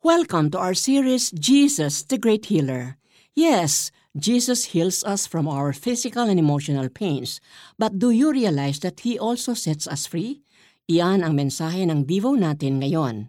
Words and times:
Welcome 0.00 0.48
to 0.56 0.58
our 0.58 0.72
series, 0.72 1.28
Jesus, 1.28 2.08
the 2.08 2.16
Great 2.16 2.48
Healer. 2.48 2.96
Yes, 3.36 3.92
Jesus 4.16 4.72
heals 4.72 5.04
us 5.04 5.28
from 5.28 5.44
our 5.44 5.76
physical 5.76 6.24
and 6.24 6.40
emotional 6.40 6.88
pains. 6.88 7.36
But 7.76 8.00
do 8.00 8.08
you 8.08 8.32
realize 8.32 8.80
that 8.80 9.04
He 9.04 9.20
also 9.20 9.52
sets 9.52 9.84
us 9.84 10.08
free? 10.08 10.40
Iyan 10.88 11.20
ang 11.20 11.36
mensahe 11.36 11.84
ng 11.84 12.08
Devo 12.08 12.32
natin 12.32 12.80
ngayon. 12.80 13.28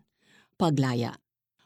Paglaya. 0.56 1.20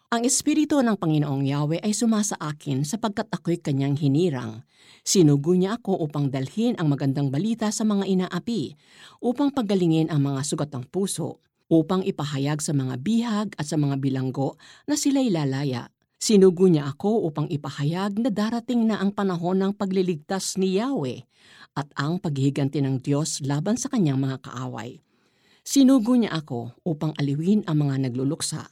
Ang 0.09 0.25
Espiritu 0.25 0.81
ng 0.81 0.97
Panginoong 0.97 1.45
Yahweh 1.45 1.85
ay 1.85 1.93
sumasa 1.93 2.33
akin 2.41 2.81
sapagkat 2.81 3.29
ako'y 3.29 3.61
kanyang 3.61 4.01
hinirang. 4.01 4.65
Sinugo 5.05 5.53
niya 5.53 5.77
ako 5.77 6.01
upang 6.01 6.33
dalhin 6.33 6.73
ang 6.81 6.89
magandang 6.89 7.29
balita 7.29 7.69
sa 7.69 7.85
mga 7.85 8.09
inaapi, 8.09 8.73
upang 9.21 9.53
pagalingin 9.53 10.09
ang 10.09 10.25
mga 10.25 10.41
sugat 10.41 10.73
ng 10.73 10.89
puso, 10.89 11.45
upang 11.71 12.05
ipahayag 12.05 12.61
sa 12.61 12.73
mga 12.73 12.95
bihag 13.01 13.47
at 13.57 13.65
sa 13.65 13.77
mga 13.77 13.97
bilanggo 13.97 14.57
na 14.85 14.93
sila'y 14.93 15.33
lalaya. 15.33 15.89
Sinugo 16.15 16.65
niya 16.65 16.89
ako 16.89 17.27
upang 17.27 17.51
ipahayag 17.51 18.17
na 18.17 18.31
darating 18.31 18.87
na 18.87 18.97
ang 18.97 19.13
panahon 19.13 19.61
ng 19.61 19.71
pagliligtas 19.75 20.57
ni 20.57 20.79
Yahweh 20.79 21.21
at 21.75 21.91
ang 21.99 22.17
paghihiganti 22.23 22.79
ng 22.81 23.03
Diyos 23.03 23.43
laban 23.43 23.75
sa 23.75 23.91
kanyang 23.91 24.17
mga 24.17 24.41
kaaway. 24.47 25.03
Sinugo 25.65 26.15
niya 26.15 26.33
ako 26.33 26.77
upang 26.85 27.13
aliwin 27.17 27.65
ang 27.67 27.85
mga 27.85 28.09
nagluluksa. 28.09 28.69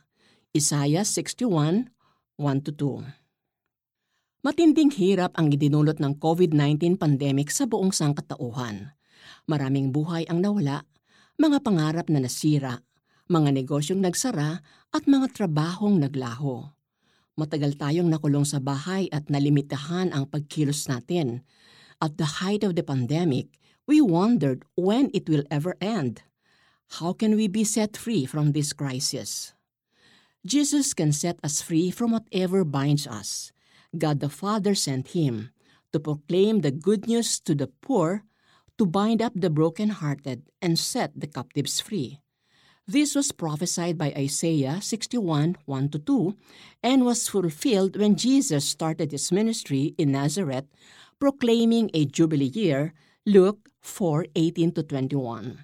Isaiah 0.53 1.01
61, 1.01 1.89
1-2 2.37 3.23
Matinding 4.43 4.91
hirap 4.93 5.33
ang 5.39 5.49
idinulot 5.49 6.03
ng 6.03 6.19
COVID-19 6.19 6.99
pandemic 6.99 7.49
sa 7.49 7.63
buong 7.63 7.95
sangkatauhan. 7.95 8.91
Maraming 9.47 9.95
buhay 9.95 10.27
ang 10.27 10.43
nawala, 10.43 10.83
mga 11.41 11.65
pangarap 11.65 12.07
na 12.13 12.21
nasira, 12.21 12.81
mga 13.25 13.49
negosyong 13.57 14.01
nagsara 14.03 14.61
at 14.93 15.03
mga 15.09 15.33
trabahong 15.33 15.97
naglaho. 15.97 16.69
Matagal 17.33 17.81
tayong 17.81 18.13
nakulong 18.13 18.45
sa 18.45 18.61
bahay 18.61 19.09
at 19.09 19.25
nalimitahan 19.25 20.13
ang 20.13 20.29
pagkilos 20.29 20.85
natin. 20.85 21.41
At 21.97 22.21
the 22.21 22.43
height 22.43 22.61
of 22.61 22.77
the 22.77 22.85
pandemic, 22.85 23.57
we 23.89 23.97
wondered 23.97 24.61
when 24.77 25.09
it 25.17 25.25
will 25.25 25.41
ever 25.49 25.73
end. 25.81 26.21
How 27.01 27.17
can 27.17 27.33
we 27.33 27.49
be 27.49 27.65
set 27.65 27.97
free 27.97 28.29
from 28.29 28.53
this 28.53 28.69
crisis? 28.69 29.57
Jesus 30.45 30.93
can 30.93 31.09
set 31.09 31.41
us 31.41 31.63
free 31.63 31.89
from 31.89 32.13
whatever 32.13 32.61
binds 32.61 33.09
us. 33.09 33.49
God 33.97 34.21
the 34.21 34.29
Father 34.29 34.75
sent 34.75 35.17
him 35.17 35.49
to 35.89 35.97
proclaim 35.97 36.61
the 36.61 36.69
good 36.69 37.07
news 37.07 37.39
to 37.47 37.55
the 37.55 37.71
poor, 37.81 38.25
to 38.83 38.87
bind 38.91 39.21
up 39.21 39.31
the 39.33 39.49
brokenhearted, 39.49 40.43
and 40.61 40.77
set 40.77 41.15
the 41.15 41.27
captives 41.27 41.79
free. 41.79 42.19
This 42.85 43.15
was 43.15 43.31
prophesied 43.31 43.97
by 43.97 44.11
Isaiah 44.11 44.81
61 44.81 45.55
1 45.63 45.89
2 46.03 46.35
and 46.83 47.05
was 47.05 47.29
fulfilled 47.31 47.95
when 47.95 48.19
Jesus 48.19 48.67
started 48.67 49.13
his 49.13 49.31
ministry 49.31 49.95
in 49.97 50.11
Nazareth, 50.11 50.67
proclaiming 51.17 51.91
a 51.93 52.03
Jubilee 52.03 52.51
year, 52.51 52.91
Luke 53.25 53.69
4 53.79 54.25
18 54.35 54.73
21. 54.73 55.63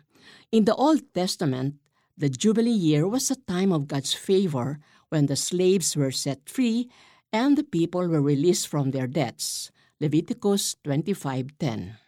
In 0.54 0.64
the 0.64 0.76
Old 0.76 1.04
Testament, 1.14 1.76
the 2.16 2.30
Jubilee 2.30 2.72
year 2.72 3.06
was 3.06 3.30
a 3.30 3.44
time 3.52 3.74
of 3.74 3.92
God's 3.92 4.14
favor 4.14 4.80
when 5.10 5.26
the 5.26 5.36
slaves 5.36 5.98
were 5.98 6.16
set 6.16 6.48
free 6.48 6.88
and 7.34 7.58
the 7.58 7.68
people 7.68 8.08
were 8.08 8.24
released 8.24 8.70
from 8.70 8.92
their 8.92 9.08
debts. 9.08 9.72
Leviticus 10.00 10.78
25.10 10.86 12.00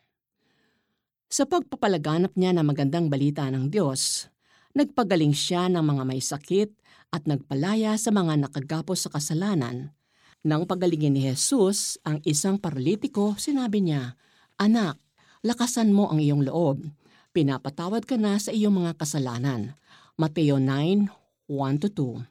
Sa 1.32 1.48
pagpapalaganap 1.48 2.36
niya 2.36 2.52
ng 2.52 2.68
magandang 2.68 3.08
balita 3.08 3.48
ng 3.48 3.72
Diyos, 3.72 4.28
nagpagaling 4.76 5.32
siya 5.32 5.72
ng 5.72 5.80
mga 5.80 6.04
may 6.04 6.20
sakit 6.20 6.76
at 7.08 7.24
nagpalaya 7.24 7.96
sa 7.96 8.12
mga 8.12 8.36
nakagapos 8.36 9.08
sa 9.08 9.10
kasalanan. 9.16 9.96
Nang 10.44 10.68
pagalingin 10.68 11.16
ni 11.16 11.32
Jesus 11.32 11.96
ang 12.04 12.20
isang 12.28 12.60
paralitiko, 12.60 13.40
sinabi 13.40 13.80
niya, 13.80 14.20
Anak, 14.60 15.00
lakasan 15.40 15.96
mo 15.96 16.12
ang 16.12 16.20
iyong 16.20 16.44
loob 16.44 16.84
pinapatawad 17.32 18.04
ka 18.04 18.20
na 18.20 18.36
sa 18.36 18.52
iyong 18.52 18.84
mga 18.84 19.00
kasalanan. 19.00 19.80
Mateo 20.20 20.60
9, 20.60 21.08
1-2 21.48 22.28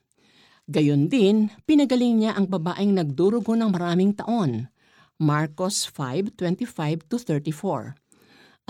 Gayon 0.70 1.10
din, 1.10 1.50
pinagaling 1.66 2.22
niya 2.22 2.38
ang 2.38 2.46
babaeng 2.46 2.94
nagdurugo 2.94 3.58
ng 3.58 3.74
maraming 3.74 4.14
taon. 4.14 4.70
Marcos 5.18 5.90
5:25-34. 5.90 7.98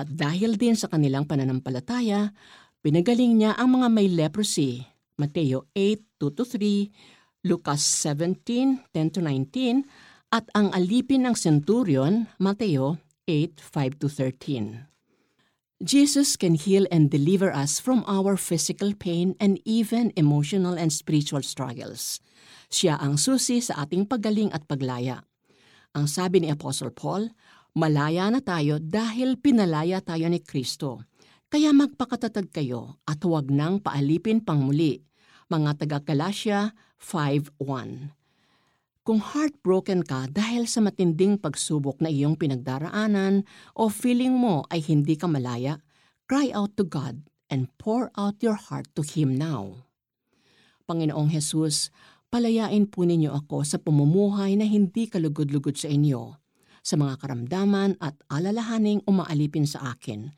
At 0.00 0.08
dahil 0.08 0.56
din 0.56 0.72
sa 0.72 0.88
kanilang 0.88 1.28
pananampalataya, 1.28 2.32
pinagaling 2.80 3.36
niya 3.36 3.52
ang 3.60 3.76
mga 3.76 3.92
may 3.92 4.08
leprosy. 4.08 4.80
Mateo 5.20 5.68
8:2-3, 5.76 6.88
Lucas 7.44 7.84
17:10-19, 7.84 9.84
at 10.32 10.48
ang 10.56 10.72
alipin 10.72 11.28
ng 11.28 11.36
centurion, 11.36 12.32
Mateo 12.40 12.96
8:5-13. 13.28 14.88
Jesus 15.84 16.40
can 16.40 16.56
heal 16.56 16.88
and 16.88 17.12
deliver 17.12 17.52
us 17.52 17.76
from 17.76 18.00
our 18.08 18.40
physical 18.40 18.96
pain 18.96 19.36
and 19.36 19.60
even 19.68 20.16
emotional 20.16 20.80
and 20.80 20.88
spiritual 20.92 21.44
struggles. 21.44 22.24
Siya 22.72 22.96
ang 22.96 23.20
susi 23.20 23.60
sa 23.60 23.84
ating 23.84 24.08
paggaling 24.08 24.48
at 24.56 24.64
paglaya. 24.64 25.20
Ang 25.92 26.08
sabi 26.08 26.40
ni 26.44 26.48
Apostle 26.48 26.92
Paul, 26.92 27.32
malaya 27.76 28.30
na 28.30 28.40
tayo 28.42 28.78
dahil 28.82 29.38
pinalaya 29.38 30.02
tayo 30.02 30.26
ni 30.26 30.42
Kristo. 30.42 31.06
Kaya 31.50 31.74
magpakatatag 31.74 32.54
kayo 32.54 33.02
at 33.06 33.18
huwag 33.26 33.50
nang 33.50 33.82
paalipin 33.82 34.42
pang 34.42 34.62
muli. 34.62 35.02
Mga 35.50 35.82
taga-Galasya 35.82 36.74
5.1 36.98 38.20
kung 39.10 39.18
heartbroken 39.18 40.06
ka 40.06 40.30
dahil 40.30 40.70
sa 40.70 40.78
matinding 40.84 41.34
pagsubok 41.34 41.98
na 41.98 42.12
iyong 42.12 42.38
pinagdaraanan 42.38 43.42
o 43.74 43.90
feeling 43.90 44.36
mo 44.36 44.62
ay 44.70 44.84
hindi 44.86 45.18
ka 45.18 45.26
malaya, 45.26 45.82
cry 46.30 46.54
out 46.54 46.78
to 46.78 46.86
God 46.86 47.18
and 47.50 47.66
pour 47.74 48.14
out 48.14 48.38
your 48.38 48.54
heart 48.54 48.86
to 48.94 49.02
Him 49.02 49.34
now. 49.34 49.88
Panginoong 50.86 51.26
Hesus, 51.32 51.90
palayain 52.30 52.86
po 52.86 53.02
ninyo 53.02 53.34
ako 53.34 53.66
sa 53.66 53.82
pumumuhay 53.82 54.54
na 54.54 54.68
hindi 54.68 55.10
kalugod-lugod 55.10 55.74
sa 55.74 55.90
inyo, 55.90 56.38
sa 56.80 56.96
mga 56.96 57.20
karamdaman 57.20 58.00
at 58.00 58.16
alalahaning 58.32 59.04
umaalipin 59.04 59.68
sa 59.68 59.92
akin. 59.96 60.32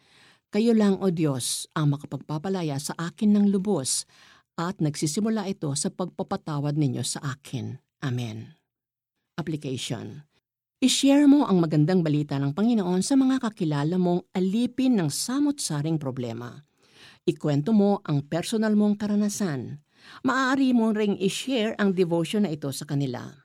Kayo 0.52 0.76
lang, 0.76 1.00
O 1.00 1.08
Diyos, 1.08 1.70
ang 1.72 1.96
makapagpapalaya 1.96 2.76
sa 2.76 2.92
akin 2.98 3.32
ng 3.32 3.46
lubos 3.48 4.04
at 4.60 4.78
nagsisimula 4.84 5.48
ito 5.48 5.72
sa 5.72 5.88
pagpapatawad 5.88 6.76
ninyo 6.76 7.00
sa 7.00 7.24
akin. 7.24 7.80
Amen. 8.04 8.52
Application 9.40 10.28
I-share 10.82 11.30
mo 11.30 11.46
ang 11.46 11.62
magandang 11.62 12.02
balita 12.02 12.34
ng 12.42 12.58
Panginoon 12.58 13.06
sa 13.06 13.14
mga 13.14 13.38
kakilala 13.38 14.02
mong 14.02 14.26
alipin 14.34 14.98
ng 14.98 15.14
samot-saring 15.14 15.94
problema. 15.94 16.58
Ikwento 17.22 17.70
mo 17.70 18.02
ang 18.02 18.26
personal 18.26 18.74
mong 18.74 18.98
karanasan. 18.98 19.78
Maaari 20.26 20.74
mo 20.74 20.90
ring 20.90 21.14
i-share 21.22 21.78
ang 21.78 21.94
devotion 21.94 22.42
na 22.42 22.50
ito 22.50 22.66
sa 22.74 22.82
kanila. 22.82 23.41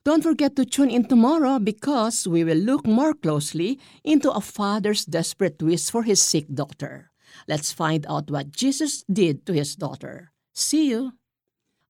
Don't 0.00 0.24
forget 0.24 0.56
to 0.56 0.64
tune 0.64 0.88
in 0.88 1.04
tomorrow 1.04 1.60
because 1.60 2.24
we 2.24 2.40
will 2.40 2.56
look 2.56 2.88
more 2.88 3.12
closely 3.12 3.76
into 4.00 4.32
a 4.32 4.40
father's 4.40 5.04
desperate 5.04 5.60
wish 5.60 5.92
for 5.92 6.08
his 6.08 6.24
sick 6.24 6.48
daughter. 6.48 7.12
Let's 7.44 7.68
find 7.68 8.08
out 8.08 8.32
what 8.32 8.48
Jesus 8.48 9.04
did 9.12 9.44
to 9.44 9.52
his 9.52 9.76
daughter. 9.76 10.32
See 10.56 10.88
you! 10.88 11.20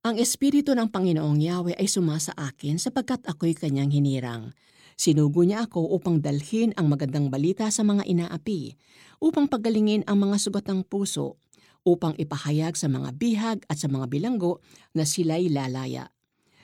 Ang 0.02 0.18
Espiritu 0.18 0.74
ng 0.74 0.90
Panginoong 0.90 1.38
Yahweh 1.38 1.78
ay 1.78 1.86
sumasa 1.86 2.34
akin 2.34 2.82
sapagkat 2.82 3.22
ako'y 3.30 3.54
kanyang 3.54 3.94
hinirang. 3.94 4.58
Sinugo 4.98 5.46
niya 5.46 5.70
ako 5.70 5.94
upang 5.94 6.18
dalhin 6.18 6.74
ang 6.74 6.90
magandang 6.90 7.30
balita 7.30 7.70
sa 7.70 7.86
mga 7.86 8.10
inaapi, 8.10 8.74
upang 9.22 9.46
pagalingin 9.46 10.02
ang 10.10 10.18
mga 10.18 10.36
sugat 10.42 10.66
ng 10.66 10.82
puso, 10.82 11.38
upang 11.86 12.18
ipahayag 12.18 12.74
sa 12.74 12.90
mga 12.90 13.14
bihag 13.14 13.62
at 13.70 13.78
sa 13.78 13.86
mga 13.86 14.10
bilanggo 14.10 14.58
na 14.98 15.06
sila'y 15.06 15.46
lalaya. 15.46 16.10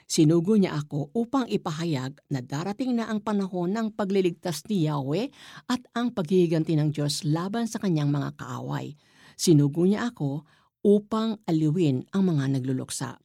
Sinugo 0.06 0.54
niya 0.54 0.78
ako 0.78 1.10
upang 1.18 1.50
ipahayag 1.50 2.22
na 2.30 2.38
darating 2.38 2.94
na 2.94 3.10
ang 3.10 3.18
panahon 3.18 3.74
ng 3.74 3.90
pagliligtas 3.90 4.62
ni 4.70 4.86
Yahweh 4.86 5.34
at 5.66 5.82
ang 5.98 6.14
paghihiganti 6.14 6.78
ng 6.78 6.94
Diyos 6.94 7.26
laban 7.26 7.66
sa 7.66 7.82
kanyang 7.82 8.14
mga 8.14 8.38
kaaway. 8.38 8.94
Sinugo 9.34 9.82
niya 9.82 10.14
ako 10.14 10.46
upang 10.86 11.42
aliwin 11.50 12.06
ang 12.14 12.30
mga 12.30 12.54
nagluluksa. 12.54 13.18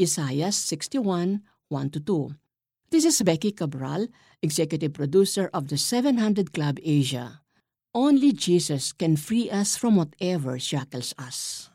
Isaiah 0.00 0.48
61, 0.48 1.44
1-2. 1.68 2.32
This 2.88 3.04
is 3.04 3.20
Becky 3.20 3.52
Cabral, 3.52 4.08
Executive 4.40 4.92
Producer 4.96 5.52
of 5.52 5.68
the 5.68 5.76
700 5.76 6.52
Club 6.52 6.80
Asia. 6.80 7.44
Only 7.92 8.32
Jesus 8.32 8.96
can 8.96 9.20
free 9.20 9.52
us 9.52 9.76
from 9.76 10.00
whatever 10.00 10.56
shackles 10.56 11.12
us. 11.20 11.71